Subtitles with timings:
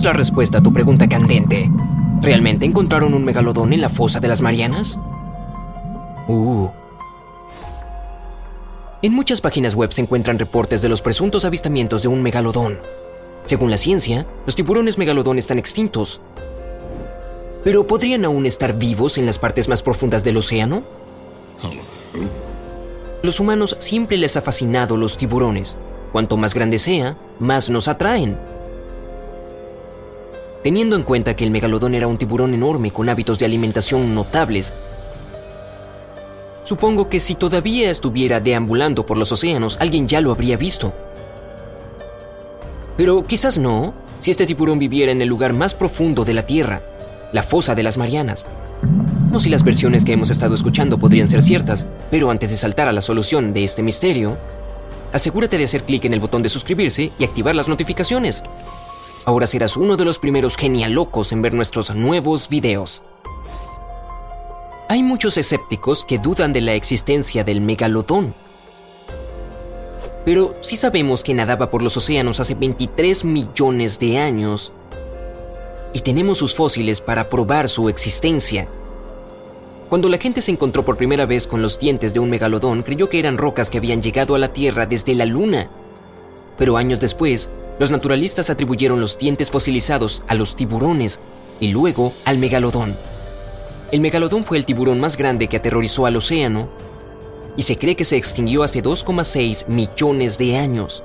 [0.00, 1.70] Es la respuesta a tu pregunta candente.
[2.22, 4.98] ¿Realmente encontraron un megalodón en la fosa de las Marianas?
[6.26, 6.68] Uh.
[9.02, 12.78] En muchas páginas web se encuentran reportes de los presuntos avistamientos de un megalodón.
[13.44, 16.22] Según la ciencia, los tiburones megalodón están extintos.
[17.62, 20.82] ¿Pero podrían aún estar vivos en las partes más profundas del océano?
[23.22, 25.76] Los humanos siempre les ha fascinado los tiburones.
[26.10, 28.38] Cuanto más grande sea, más nos atraen.
[30.62, 34.74] Teniendo en cuenta que el megalodón era un tiburón enorme con hábitos de alimentación notables,
[36.64, 40.92] supongo que si todavía estuviera deambulando por los océanos, alguien ya lo habría visto.
[42.98, 46.82] Pero quizás no, si este tiburón viviera en el lugar más profundo de la Tierra,
[47.32, 48.46] la fosa de las Marianas.
[49.30, 52.86] No si las versiones que hemos estado escuchando podrían ser ciertas, pero antes de saltar
[52.86, 54.36] a la solución de este misterio,
[55.14, 58.42] asegúrate de hacer clic en el botón de suscribirse y activar las notificaciones.
[59.24, 63.02] Ahora serás uno de los primeros genialocos en ver nuestros nuevos videos.
[64.88, 68.34] Hay muchos escépticos que dudan de la existencia del megalodón.
[70.24, 74.72] Pero si sabemos que nadaba por los océanos hace 23 millones de años
[75.92, 78.68] y tenemos sus fósiles para probar su existencia.
[79.88, 83.08] Cuando la gente se encontró por primera vez con los dientes de un megalodón, creyó
[83.08, 85.68] que eran rocas que habían llegado a la Tierra desde la Luna.
[86.56, 91.18] Pero años después, los naturalistas atribuyeron los dientes fosilizados a los tiburones
[91.60, 92.94] y luego al megalodón.
[93.90, 96.68] El megalodón fue el tiburón más grande que aterrorizó al océano
[97.56, 101.02] y se cree que se extinguió hace 2,6 millones de años.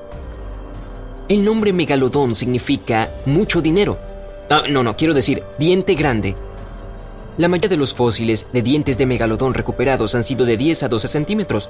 [1.30, 3.98] El nombre megalodón significa mucho dinero.
[4.50, 6.36] Ah, no, no, quiero decir diente grande.
[7.38, 10.90] La mayoría de los fósiles de dientes de megalodón recuperados han sido de 10 a
[10.90, 11.70] 12 centímetros,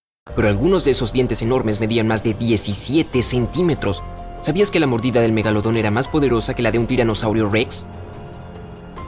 [0.35, 4.03] Pero algunos de esos dientes enormes medían más de 17 centímetros.
[4.41, 7.85] ¿Sabías que la mordida del megalodón era más poderosa que la de un tiranosaurio rex?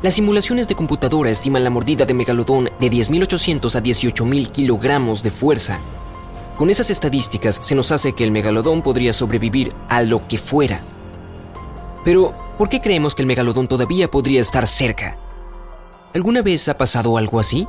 [0.02, 5.32] Las simulaciones de computadora estiman la mordida de megalodón de 10.800 a 18.000 kilogramos de
[5.32, 5.80] fuerza.
[6.58, 10.82] Con esas estadísticas se nos hace que el megalodón podría sobrevivir a lo que fuera.
[12.04, 15.18] Pero, ¿por qué creemos que el megalodón todavía podría estar cerca?
[16.14, 17.66] ¿Alguna vez ha pasado algo así?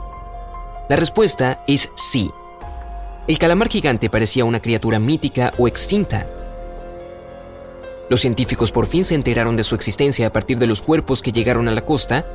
[0.88, 2.30] La respuesta es sí.
[3.26, 6.26] El calamar gigante parecía una criatura mítica o extinta.
[8.10, 11.32] Los científicos por fin se enteraron de su existencia a partir de los cuerpos que
[11.32, 12.26] llegaron a la costa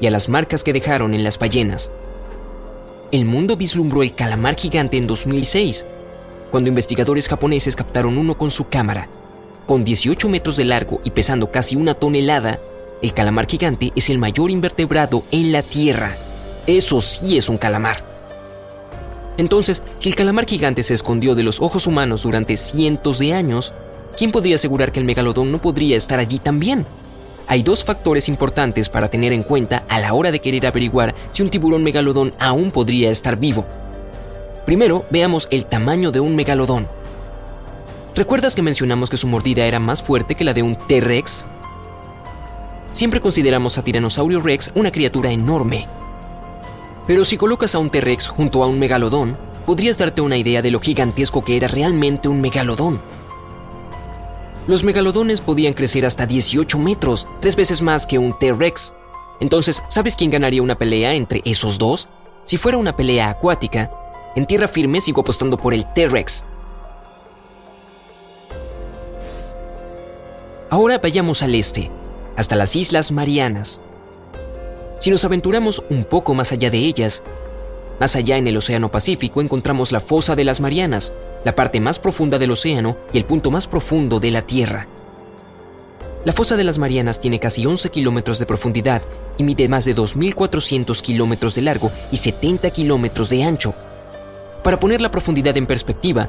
[0.00, 1.90] y a las marcas que dejaron en las ballenas.
[3.10, 5.86] El mundo vislumbró el calamar gigante en 2006,
[6.52, 9.08] cuando investigadores japoneses captaron uno con su cámara.
[9.66, 12.60] Con 18 metros de largo y pesando casi una tonelada,
[13.02, 16.16] el calamar gigante es el mayor invertebrado en la Tierra.
[16.68, 18.07] Eso sí es un calamar.
[19.38, 23.72] Entonces, si el calamar gigante se escondió de los ojos humanos durante cientos de años,
[24.16, 26.84] ¿quién podría asegurar que el megalodón no podría estar allí también?
[27.46, 31.42] Hay dos factores importantes para tener en cuenta a la hora de querer averiguar si
[31.42, 33.64] un tiburón megalodón aún podría estar vivo.
[34.66, 36.88] Primero, veamos el tamaño de un megalodón.
[38.16, 41.46] ¿Recuerdas que mencionamos que su mordida era más fuerte que la de un T-Rex?
[42.92, 45.86] Siempre consideramos a Tiranosaurio Rex una criatura enorme,
[47.08, 49.34] pero si colocas a un T-Rex junto a un megalodón,
[49.64, 53.00] podrías darte una idea de lo gigantesco que era realmente un megalodón.
[54.66, 58.92] Los megalodones podían crecer hasta 18 metros, tres veces más que un T-Rex.
[59.40, 62.08] Entonces, ¿sabes quién ganaría una pelea entre esos dos?
[62.44, 63.90] Si fuera una pelea acuática,
[64.36, 66.44] en tierra firme sigo apostando por el T-Rex.
[70.68, 71.90] Ahora vayamos al este,
[72.36, 73.80] hasta las Islas Marianas.
[74.98, 77.22] Si nos aventuramos un poco más allá de ellas,
[78.00, 81.12] más allá en el Océano Pacífico encontramos la fosa de las Marianas,
[81.44, 84.88] la parte más profunda del océano y el punto más profundo de la Tierra.
[86.24, 89.02] La fosa de las Marianas tiene casi 11 kilómetros de profundidad
[89.36, 93.74] y mide más de 2.400 kilómetros de largo y 70 kilómetros de ancho.
[94.64, 96.28] Para poner la profundidad en perspectiva,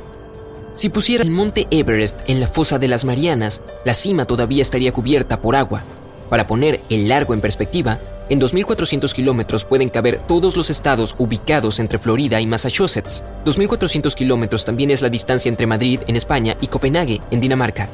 [0.75, 4.93] si pusiera el monte Everest en la fosa de las Marianas, la cima todavía estaría
[4.93, 5.83] cubierta por agua.
[6.29, 7.99] Para poner el largo en perspectiva,
[8.29, 13.23] en 2.400 kilómetros pueden caber todos los estados ubicados entre Florida y Massachusetts.
[13.45, 17.89] 2.400 kilómetros también es la distancia entre Madrid, en España, y Copenhague, en Dinamarca.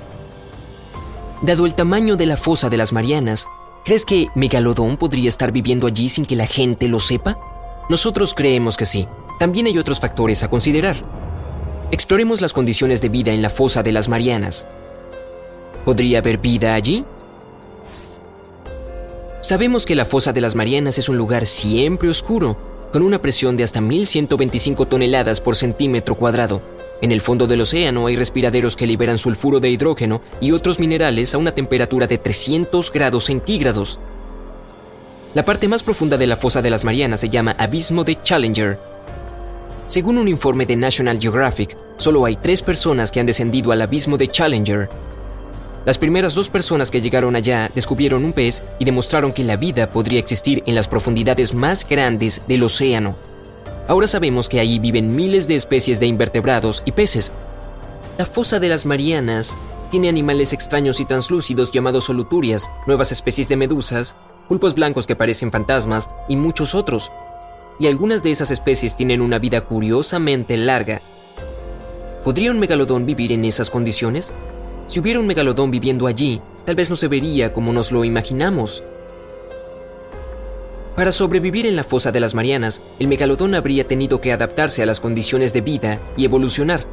[1.41, 3.47] Dado el tamaño de la fosa de las Marianas,
[3.83, 7.37] ¿crees que Megalodón podría estar viviendo allí sin que la gente lo sepa?
[7.89, 9.07] Nosotros creemos que sí.
[9.39, 10.97] También hay otros factores a considerar.
[11.91, 14.67] Exploremos las condiciones de vida en la fosa de las Marianas.
[15.85, 17.05] ¿Podría haber vida allí?
[19.45, 22.57] Sabemos que la fosa de las Marianas es un lugar siempre oscuro,
[22.91, 26.63] con una presión de hasta 1125 toneladas por centímetro cuadrado.
[26.99, 31.35] En el fondo del océano hay respiraderos que liberan sulfuro de hidrógeno y otros minerales
[31.35, 33.99] a una temperatura de 300 grados centígrados.
[35.35, 38.79] La parte más profunda de la fosa de las Marianas se llama Abismo de Challenger.
[39.85, 44.17] Según un informe de National Geographic, solo hay tres personas que han descendido al abismo
[44.17, 44.89] de Challenger,
[45.85, 49.87] las primeras dos personas que llegaron allá descubrieron un pez y demostraron que la vida
[49.91, 53.15] podría existir en las profundidades más grandes del océano.
[53.87, 57.31] Ahora sabemos que ahí viven miles de especies de invertebrados y peces.
[58.17, 59.55] La fosa de las Marianas
[59.91, 64.15] tiene animales extraños y translúcidos llamados soluturias, nuevas especies de medusas,
[64.49, 67.11] pulpos blancos que parecen fantasmas y muchos otros.
[67.79, 71.01] Y algunas de esas especies tienen una vida curiosamente larga.
[72.23, 74.33] ¿Podría un megalodón vivir en esas condiciones?
[74.87, 78.83] Si hubiera un megalodón viviendo allí, tal vez no se vería como nos lo imaginamos.
[80.95, 84.85] Para sobrevivir en la fosa de las Marianas, el megalodón habría tenido que adaptarse a
[84.85, 86.85] las condiciones de vida y evolucionar.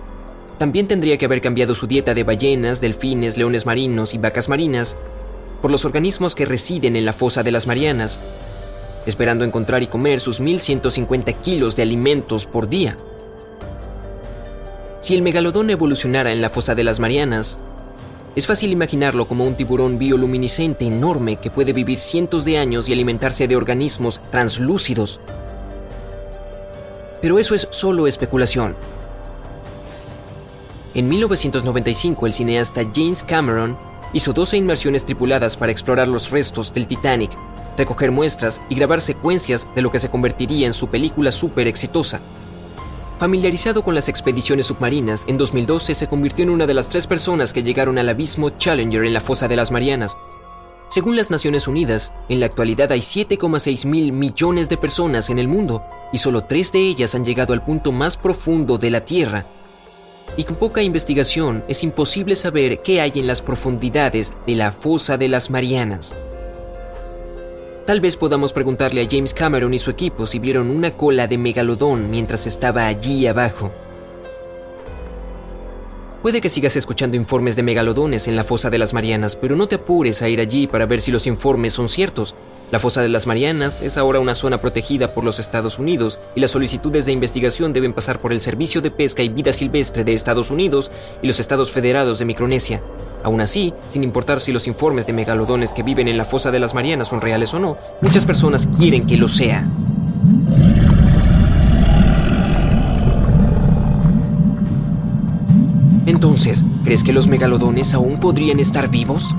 [0.58, 4.96] También tendría que haber cambiado su dieta de ballenas, delfines, leones marinos y vacas marinas
[5.60, 8.20] por los organismos que residen en la fosa de las Marianas,
[9.06, 12.96] esperando encontrar y comer sus 1150 kilos de alimentos por día.
[15.00, 17.60] Si el megalodón evolucionara en la fosa de las Marianas,
[18.34, 22.92] es fácil imaginarlo como un tiburón bioluminiscente enorme que puede vivir cientos de años y
[22.92, 25.20] alimentarse de organismos translúcidos.
[27.20, 28.74] Pero eso es solo especulación.
[30.94, 33.76] En 1995 el cineasta James Cameron
[34.14, 37.30] hizo 12 inmersiones tripuladas para explorar los restos del Titanic,
[37.76, 42.20] recoger muestras y grabar secuencias de lo que se convertiría en su película súper exitosa,
[43.22, 47.52] Familiarizado con las expediciones submarinas, en 2012 se convirtió en una de las tres personas
[47.52, 50.16] que llegaron al abismo Challenger en la fosa de las Marianas.
[50.88, 55.46] Según las Naciones Unidas, en la actualidad hay 7,6 mil millones de personas en el
[55.46, 59.46] mundo y solo tres de ellas han llegado al punto más profundo de la Tierra.
[60.36, 65.16] Y con poca investigación es imposible saber qué hay en las profundidades de la fosa
[65.16, 66.16] de las Marianas.
[67.86, 71.36] Tal vez podamos preguntarle a James Cameron y su equipo si vieron una cola de
[71.36, 73.72] megalodón mientras estaba allí abajo.
[76.22, 79.66] Puede que sigas escuchando informes de megalodones en la fosa de las Marianas, pero no
[79.66, 82.36] te apures a ir allí para ver si los informes son ciertos.
[82.70, 86.40] La fosa de las Marianas es ahora una zona protegida por los Estados Unidos y
[86.40, 90.12] las solicitudes de investigación deben pasar por el Servicio de Pesca y Vida Silvestre de
[90.12, 92.80] Estados Unidos y los Estados Federados de Micronesia.
[93.24, 96.58] Aún así, sin importar si los informes de megalodones que viven en la fosa de
[96.58, 99.66] las Marianas son reales o no, muchas personas quieren que lo sea.
[106.04, 109.36] Entonces, ¿crees que los megalodones aún podrían estar vivos?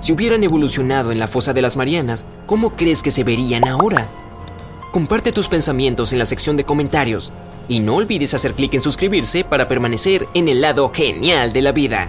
[0.00, 4.08] Si hubieran evolucionado en la fosa de las Marianas, ¿cómo crees que se verían ahora?
[4.90, 7.30] Comparte tus pensamientos en la sección de comentarios
[7.68, 11.72] y no olvides hacer clic en suscribirse para permanecer en el lado genial de la
[11.72, 12.08] vida.